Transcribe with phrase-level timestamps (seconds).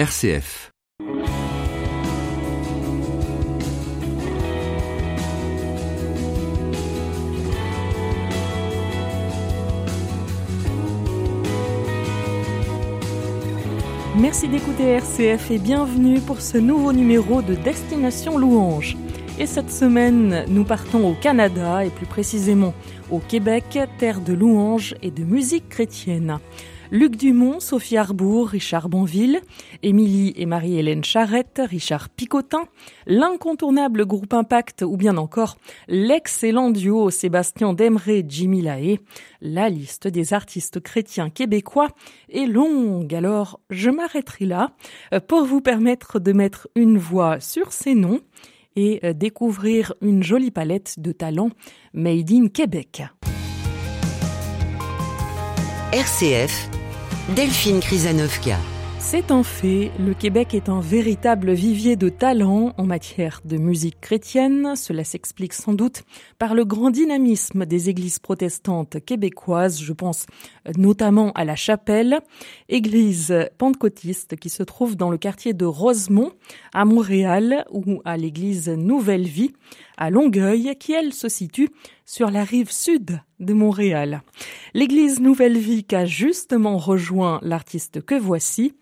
[0.00, 0.72] RCF.
[14.18, 18.96] Merci d'écouter RCF et bienvenue pour ce nouveau numéro de Destination Louange.
[19.38, 22.72] Et cette semaine, nous partons au Canada et plus précisément
[23.10, 26.38] au Québec, terre de louange et de musique chrétienne.
[26.92, 29.40] Luc Dumont, Sophie Arbour, Richard Bonville,
[29.84, 32.64] Émilie et Marie-Hélène Charrette, Richard Picotin,
[33.06, 38.98] l'incontournable groupe Impact ou bien encore l'excellent duo Sébastien Demré, Jimmy Lahaye.
[39.40, 41.88] La liste des artistes chrétiens québécois
[42.28, 44.72] est longue, alors je m'arrêterai là
[45.14, 48.20] euh, pour vous permettre de mettre une voix sur ces noms
[48.74, 51.50] et euh, découvrir une jolie palette de talents
[51.94, 53.02] made in Québec.
[55.92, 56.69] RCF
[57.36, 58.56] Delphine Krizanovka.
[58.98, 64.00] C'est un fait, le Québec est un véritable vivier de talents en matière de musique
[64.00, 64.74] chrétienne.
[64.74, 66.02] Cela s'explique sans doute
[66.38, 69.80] par le grand dynamisme des églises protestantes québécoises.
[69.80, 70.26] Je pense
[70.76, 72.18] notamment à la Chapelle,
[72.68, 76.32] église pentecôtiste qui se trouve dans le quartier de Rosemont
[76.74, 79.52] à Montréal ou à l'église Nouvelle Vie
[80.00, 81.68] à Longueuil qui elle se situe
[82.04, 84.22] sur la rive sud de Montréal.
[84.74, 88.74] L'église Nouvelle Vie a justement rejoint l'artiste que voici.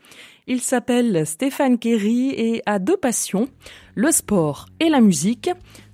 [0.46, 3.48] Il s'appelle Stéphane Kerry et a deux passions,
[3.94, 5.50] le sport et la musique.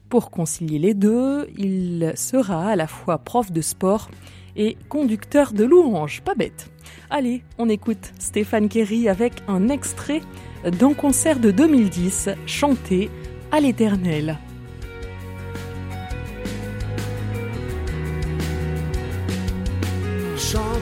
[0.09, 4.11] Pour concilier les deux, il sera à la fois prof de sport
[4.55, 6.21] et conducteur de louange.
[6.23, 6.71] Pas bête.
[7.11, 10.21] Allez, on écoute Stéphane Kerry avec un extrait
[10.65, 13.11] d'un concert de 2010 chanté
[13.51, 14.39] à l'éternel.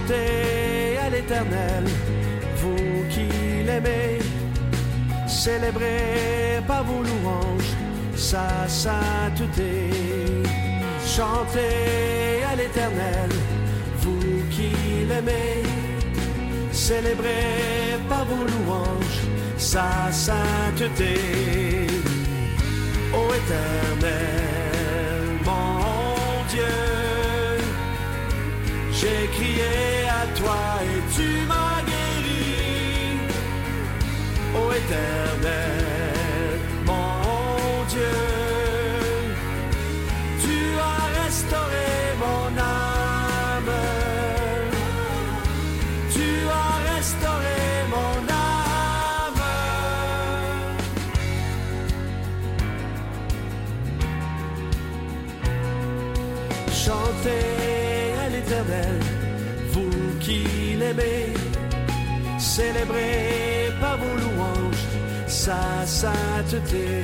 [0.02, 1.84] Chantez à l'éternel,
[2.56, 3.28] vous qui
[3.64, 4.18] l'aimez,
[5.28, 7.72] célébrez par vos louanges
[8.16, 9.90] sa sainteté.
[11.06, 13.30] Chantez à l'éternel,
[13.98, 14.72] vous qui
[15.08, 15.62] l'aimez,
[16.72, 19.20] célébrez par vos louanges
[19.56, 21.14] sa sainteté.
[23.14, 24.51] Ô éternel,
[29.22, 32.40] j'ai crié à toi et tu m'as guéri.
[34.54, 38.18] Ô éternel, mon Dieu,
[40.42, 40.58] tu
[40.90, 41.90] as restauré
[42.24, 43.74] mon âme.
[46.14, 46.28] Tu
[46.62, 47.60] as restauré
[47.94, 49.44] mon âme.
[56.84, 59.01] Chantez à l'éternel,
[60.92, 61.32] l'aimez,
[62.38, 64.86] célébrez par vos louanges
[65.26, 67.02] sa sainteté.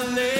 [0.00, 0.39] à l'éternel,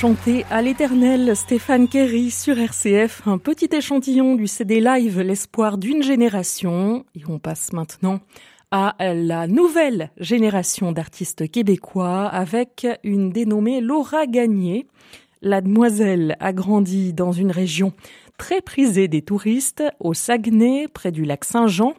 [0.00, 6.02] Chanter à l'éternel Stéphane Kerry sur RCF, un petit échantillon du CD live L'espoir d'une
[6.02, 7.04] génération.
[7.14, 8.20] Et on passe maintenant
[8.70, 14.86] à la nouvelle génération d'artistes québécois avec une dénommée Laura Gagné.
[15.42, 17.92] La demoiselle a grandi dans une région
[18.38, 21.92] très prisée des touristes, au Saguenay, près du lac Saint-Jean.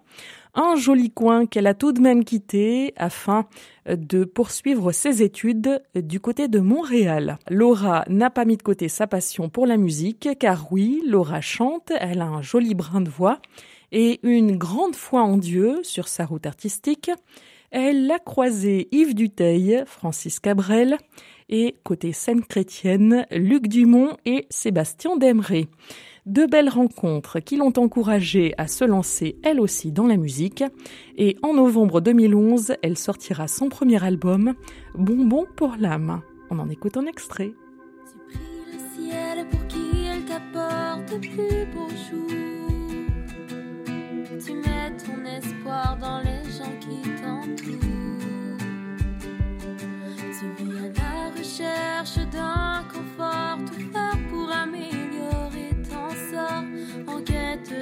[0.54, 3.46] Un joli coin qu'elle a tout de même quitté afin
[3.88, 7.38] de poursuivre ses études du côté de Montréal.
[7.50, 11.94] Laura n'a pas mis de côté sa passion pour la musique, car oui, Laura chante,
[12.00, 13.40] elle a un joli brin de voix
[13.94, 17.12] et une grande foi en Dieu sur sa route artistique.
[17.72, 20.98] Elle a croisé Yves Duteil, Francis Cabrel
[21.48, 25.68] et côté scène chrétienne, Luc Dumont et Sébastien Demré.
[26.28, 30.64] Deux belles rencontres qui l'ont encouragée à se lancer elle aussi dans la musique.
[31.18, 34.54] Et en novembre 2011, elle sortira son premier album,
[34.94, 36.22] Bonbon pour l'âme.
[36.52, 37.54] On en écoute un extrait.
[38.06, 38.40] Tu pries
[38.72, 42.28] le ciel pour qu'il t'apporte plus beaux jours.
[44.46, 47.82] Tu mets ton espoir dans les gens qui t'entourent.
[50.40, 54.31] Tu viens à la recherche d'un confort, tout faire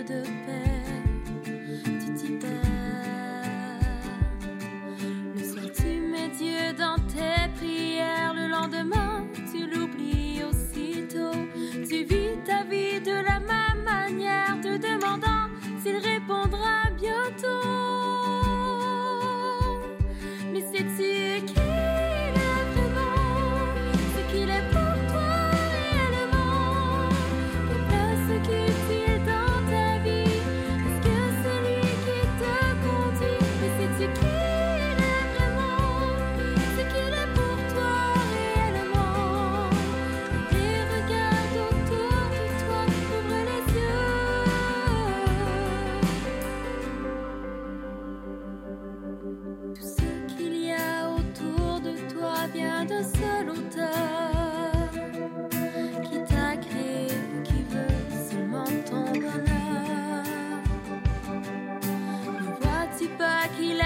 [0.03, 0.48] de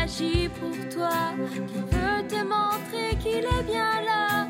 [0.03, 1.09] agit pour toi,
[1.67, 4.42] qu'il veut te montrer qu'il est bien là,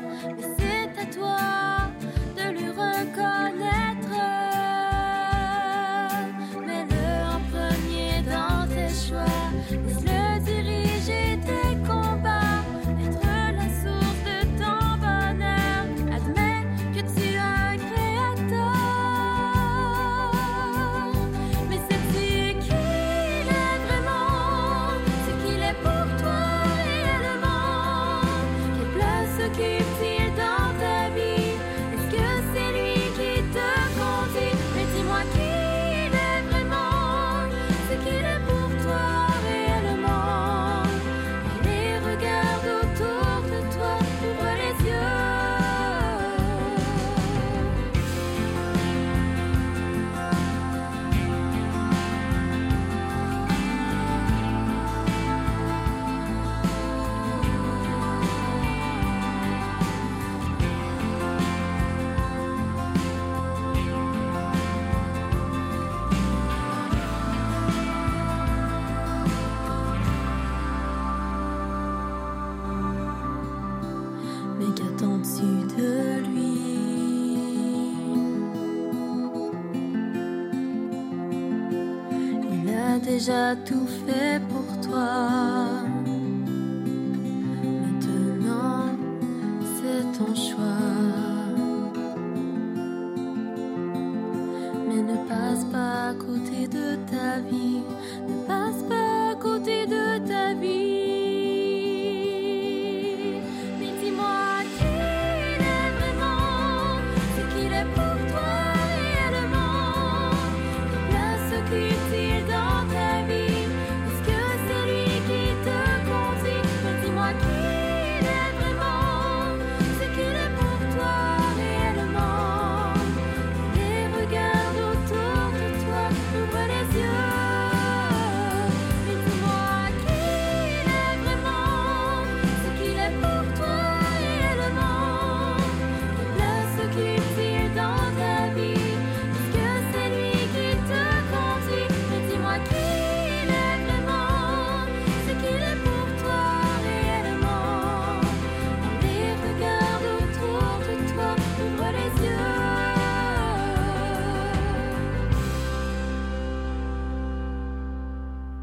[83.24, 85.33] déjà tout fait pour toi.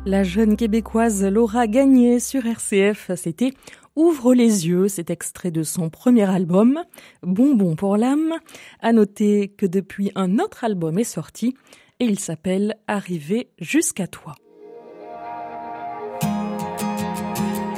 [0.03, 3.53] La jeune québécoise Laura Gagné sur RCF, c'était
[3.95, 6.79] Ouvre les yeux, cet extrait de son premier album,
[7.21, 8.33] Bonbon pour l'âme.
[8.79, 11.55] À noter que depuis un autre album est sorti
[11.99, 14.33] et il s'appelle Arriver jusqu'à toi.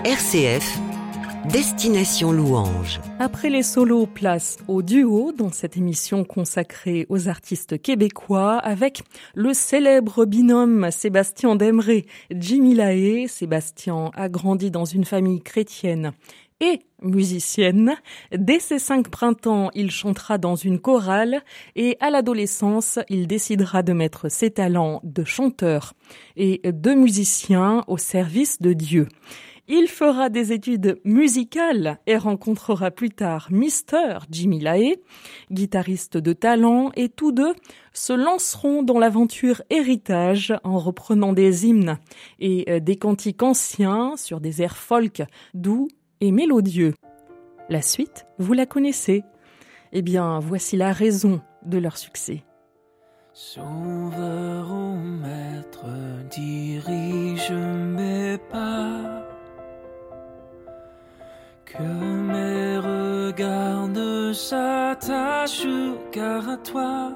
[0.06, 0.80] RCF,
[1.52, 3.02] Destination Louange.
[3.20, 9.04] Après les solos, place au duo dans cette émission consacrée aux artistes québécois avec
[9.36, 13.28] le célèbre binôme Sébastien Demré, Jimmy Lahaye.
[13.28, 16.14] Sébastien a grandi dans une famille chrétienne
[16.62, 17.96] et musicienne.
[18.32, 21.42] Dès ses cinq printemps, il chantera dans une chorale
[21.76, 25.94] et à l'adolescence, il décidera de mettre ses talents de chanteur
[26.38, 29.08] et de musicien au service de Dieu.
[29.70, 34.98] Il fera des études musicales et rencontrera plus tard Mister Jimmy Lahaye,
[35.52, 37.54] guitariste de talent, et tous deux
[37.94, 41.98] se lanceront dans l'aventure héritage en reprenant des hymnes
[42.40, 45.88] et euh, des cantiques anciens sur des airs folk doux
[46.20, 46.94] et mélodieux.
[47.70, 49.24] La suite, vous la connaissez.
[49.94, 52.44] Eh bien, voici la raison de leur succès.
[61.76, 65.68] Que mes regards ne s'attachent
[66.12, 67.14] qu'à toi.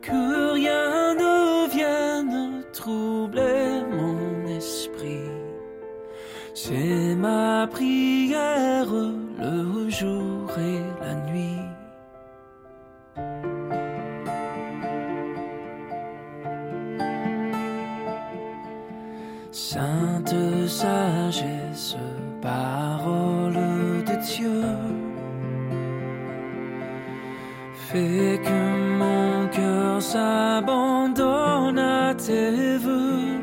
[0.00, 5.30] Que rien ne vienne troubler mon esprit.
[6.54, 8.86] C'est ma prière
[9.38, 11.60] le jour et la nuit.
[19.50, 20.34] Sainte
[20.66, 21.96] sagesse,
[22.40, 23.21] parole
[27.92, 28.60] fais que
[29.02, 33.40] mon cœur s'abandonne à tes voeux,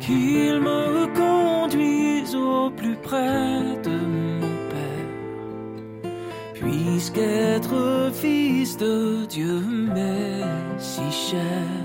[0.00, 3.96] qu'il me conduise au plus près de
[4.40, 6.12] mon Père,
[6.54, 9.60] puisqu'être fils de Dieu
[9.94, 11.81] m'est si cher.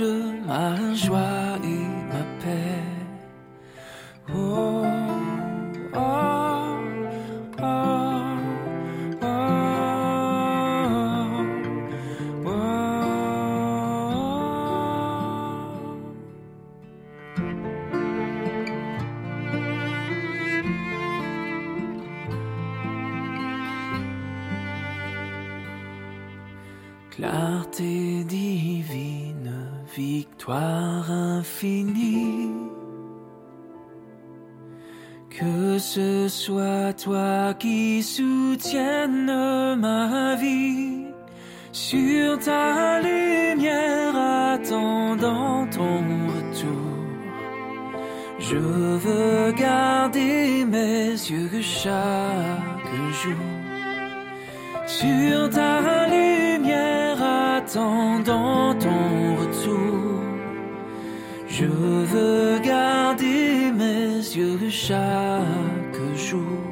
[0.00, 1.35] Héritage, ma joie
[36.92, 41.06] toi qui soutienne ma vie
[41.72, 45.98] sur ta lumière attendant ton
[46.34, 46.86] retour.
[48.38, 53.56] Je veux garder mes yeux chaque jour
[54.86, 60.22] sur ta lumière attendant ton retour.
[61.48, 66.65] Je veux garder mes yeux chaque jour.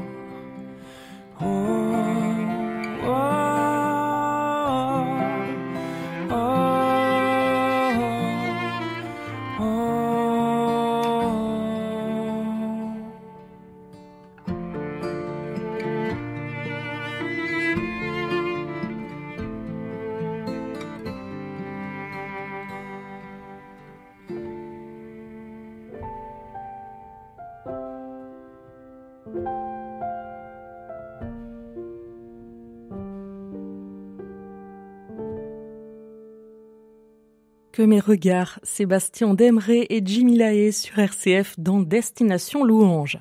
[37.74, 43.18] Que mes regards, Sébastien Demré et Jimmy Lahaye sur RCF dans Destination Louange.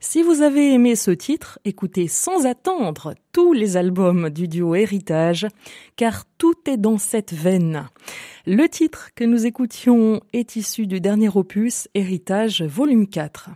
[0.00, 5.46] Si vous avez aimé ce titre, écoutez sans attendre tous les albums du duo Héritage,
[5.94, 7.88] car tout est dans cette veine.
[8.44, 13.50] Le titre que nous écoutions est issu du dernier opus Héritage volume 4.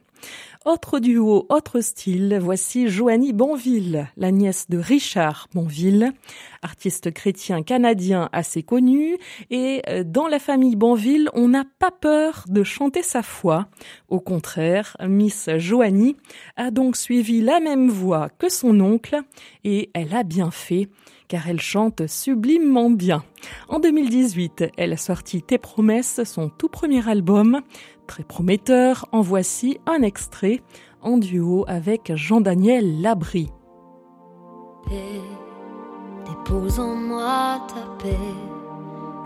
[0.67, 6.13] Autre duo, autre style, voici Joanie Bonville, la nièce de Richard Bonville,
[6.61, 9.17] artiste chrétien canadien assez connu,
[9.51, 13.69] et euh, dans la famille Bonville, on n'a pas peur de chanter sa foi.
[14.09, 16.17] Au contraire, Miss Joanie
[16.57, 19.21] a donc suivi la même voie que son oncle,
[19.63, 20.89] et elle a bien fait
[21.29, 23.25] car elle chante sublimement bien.
[23.69, 27.63] En 2018, elle a sorti Tes promesses, son tout premier album,
[28.07, 29.07] très prometteur.
[29.13, 30.63] En voici un extrait
[31.03, 33.53] en duo avec Jean-Daniel Labry.
[34.89, 35.21] Paix,
[36.25, 38.17] dépose en moi ta paix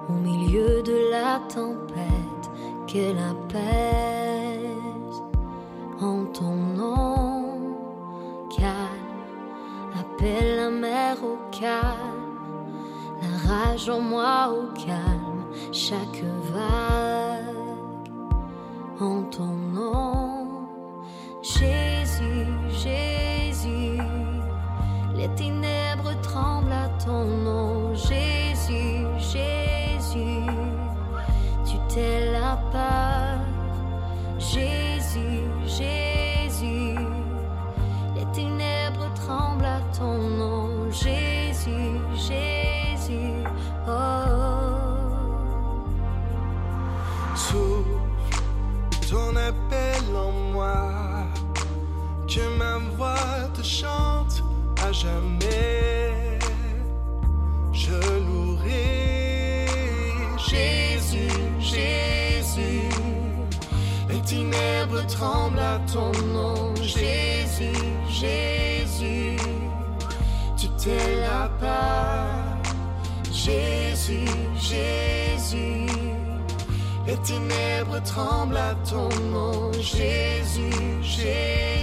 [0.08, 2.50] au milieu de la tempête
[2.86, 3.60] qu'elle apaise
[6.00, 7.76] en ton nom
[8.56, 12.20] calme appelle la mer au calme
[13.22, 17.29] la rage en moi au calme chaque vague
[19.00, 20.66] en ton nom
[21.42, 24.00] Jésus Jésus
[25.20, 30.46] les ténèbres tremblent à ton nom, Jésus, Jésus.
[31.66, 32.29] Tu t'es
[52.96, 54.42] voix te chante
[54.86, 56.38] à jamais.
[57.72, 57.94] Je
[58.26, 59.66] louerai
[60.36, 62.88] Jésus, Jésus.
[64.08, 67.72] Les ténèbres tremblent à ton nom, Jésus,
[68.08, 69.36] Jésus.
[70.56, 72.58] Tu t'es la part,
[73.32, 75.86] Jésus, Jésus.
[77.06, 80.70] Les ténèbres tremblent à ton nom, Jésus,
[81.02, 81.79] Jésus.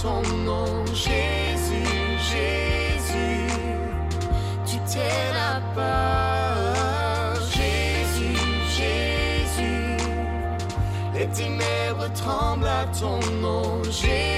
[0.00, 3.48] Ton nom, Jésus, Jésus.
[4.64, 5.60] Tu t'es la
[7.54, 8.36] Jésus,
[8.78, 9.96] Jésus.
[11.14, 14.35] Les ténèbres tremblent à ton nom, Jésus.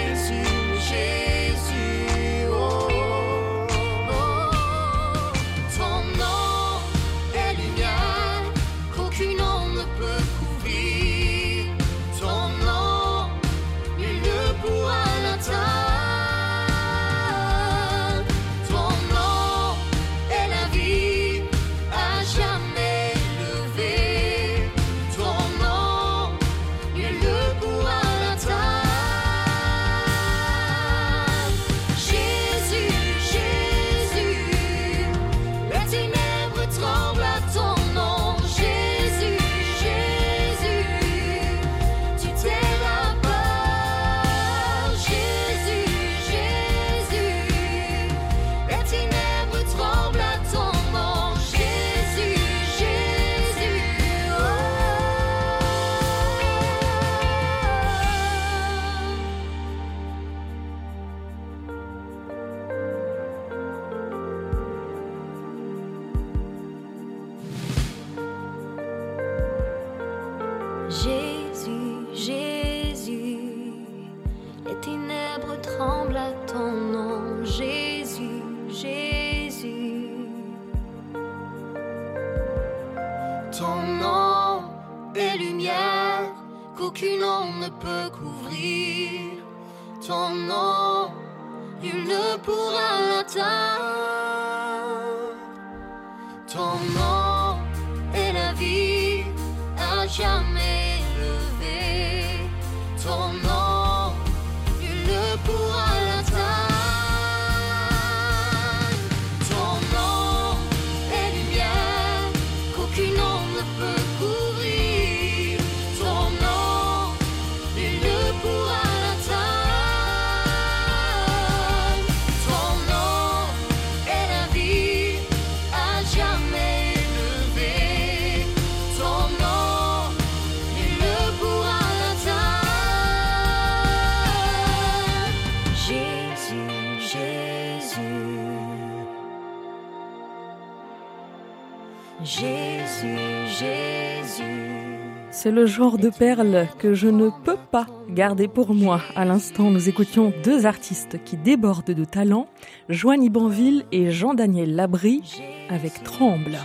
[145.49, 149.01] C'est le genre de perle que je ne peux pas garder pour moi.
[149.17, 152.49] À l'instant, nous écoutions deux artistes qui débordent de talent,
[152.91, 155.23] Joanny Banville et Jean-Daniel Labry,
[155.71, 156.59] avec Tremble.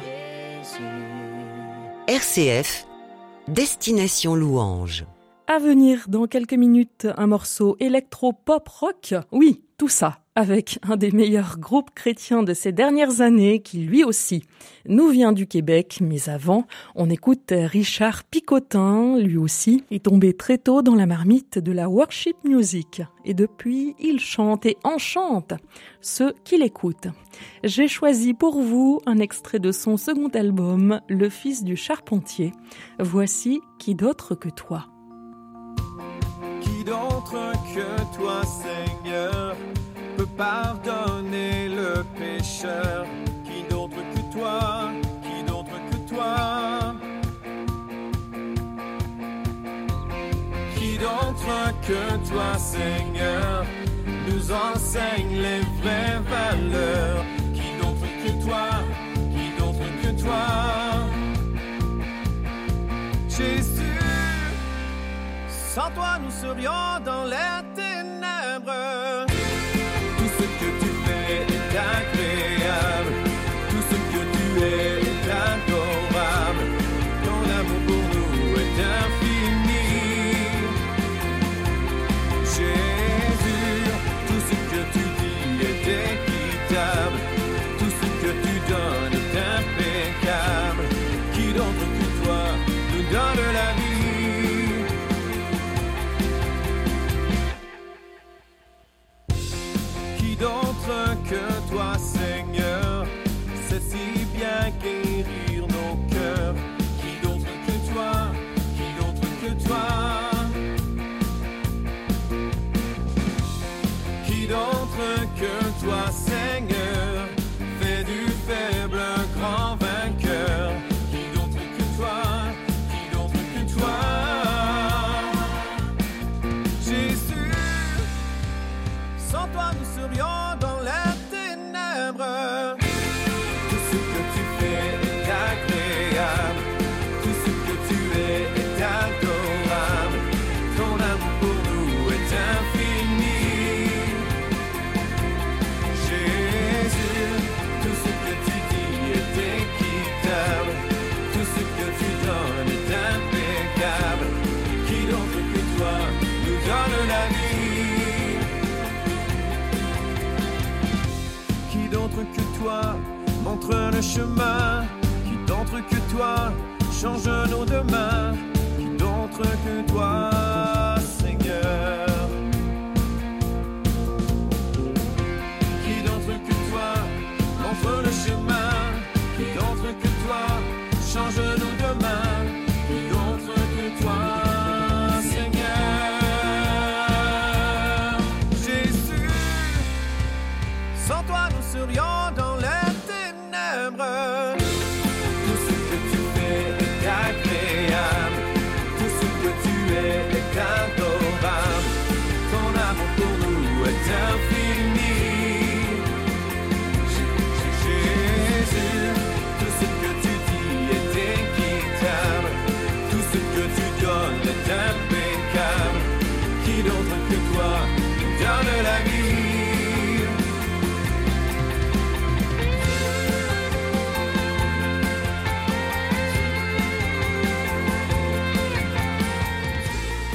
[2.09, 2.85] RCF,
[3.47, 5.05] Destination Louange.
[5.47, 9.15] À venir dans quelques minutes, un morceau électro-pop rock.
[9.31, 14.03] Oui, tout ça avec un des meilleurs groupes chrétiens de ces dernières années qui lui
[14.03, 14.43] aussi
[14.87, 16.65] nous vient du Québec, mais avant,
[16.95, 21.89] on écoute Richard Picotin, lui aussi est tombé très tôt dans la marmite de la
[21.89, 25.53] worship music et depuis, il chante et enchante
[26.01, 27.07] ceux qui l'écoutent.
[27.63, 32.51] J'ai choisi pour vous un extrait de son second album, Le fils du charpentier.
[32.99, 34.87] Voici Qui d'autre que toi?
[36.61, 39.55] Qui d'autre que toi, Seigneur,
[40.37, 43.05] pardonner le pécheur.
[43.45, 44.91] Qui d'autre que toi
[45.21, 46.95] Qui d'autre que toi?
[50.75, 53.65] Qui d'autre que toi, Seigneur,
[54.27, 57.23] nous enseigne les vraies valeurs.
[57.53, 58.69] Qui d'autre que toi
[59.33, 60.45] Qui d'autre que toi?
[63.29, 63.83] Jésus
[65.75, 69.32] sans toi, nous serions dans les ténèbres.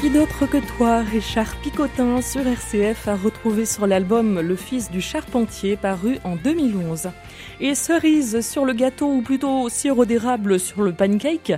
[0.01, 5.01] Qui d'autre que toi, Richard Picotin sur RCF a retrouvé sur l'album Le fils du
[5.01, 7.09] charpentier paru en 2011.
[7.59, 11.53] Et cerise sur le gâteau ou plutôt sirop d'érable sur le pancake,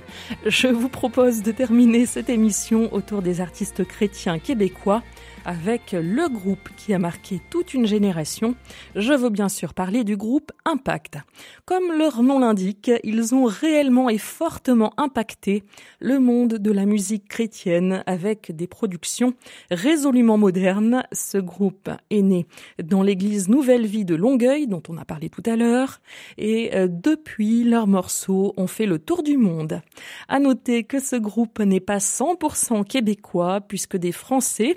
[0.47, 5.03] je vous propose de terminer cette émission autour des artistes chrétiens québécois
[5.45, 8.55] avec le groupe qui a marqué toute une génération.
[8.97, 11.19] Je veux bien sûr parler du groupe Impact.
[11.65, 15.65] Comme leur nom l'indique, ils ont réellement et fortement impacté
[16.01, 19.35] le monde de la musique chrétienne avec des productions
[19.71, 21.03] résolument modernes.
[21.13, 22.47] Ce groupe est né
[22.83, 26.01] dans l'église Nouvelle Vie de Longueuil, dont on a parlé tout à l'heure,
[26.39, 29.81] et euh, depuis, leurs morceaux ont fait le tour du monde.
[30.29, 34.77] À noter que ce groupe n'est pas 100% québécois, puisque des Français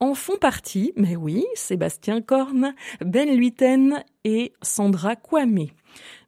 [0.00, 5.66] en font partie, mais oui, Sébastien Korn, Ben Luiten et Sandra Kwame.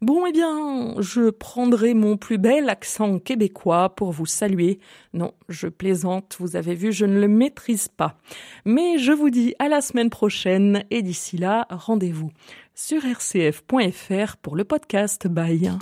[0.00, 4.78] Bon, eh bien, je prendrai mon plus bel accent québécois pour vous saluer.
[5.12, 8.16] Non, je plaisante, vous avez vu, je ne le maîtrise pas.
[8.64, 12.30] Mais je vous dis à la semaine prochaine et d'ici là, rendez-vous
[12.74, 15.72] sur rcf.fr pour le podcast Bye.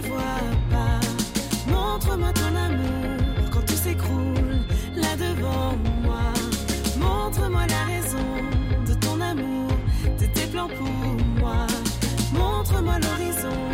[0.00, 1.00] vois pas.
[1.70, 4.58] Montre-moi ton amour quand tout s'écroule
[4.94, 6.32] là devant moi.
[6.98, 8.28] Montre-moi la raison
[8.86, 9.70] de ton amour,
[10.20, 11.66] de tes plans pour moi.
[12.32, 13.67] Montre-moi l'horizon.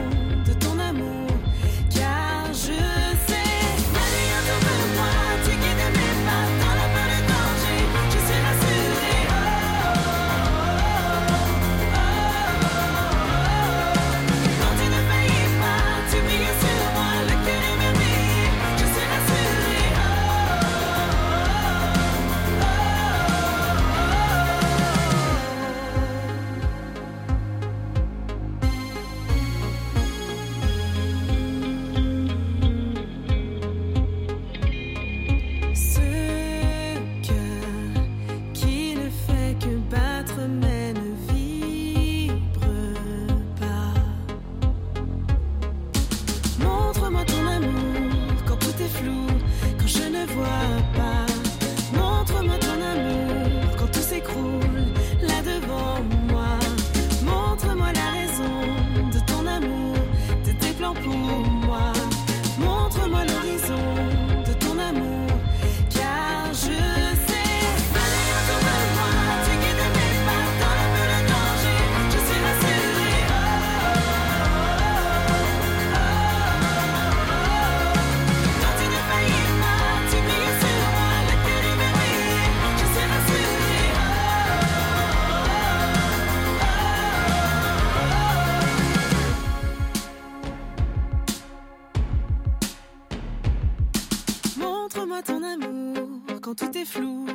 [96.54, 97.26] tout est flou.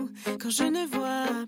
[0.41, 1.45] Quand je ne vois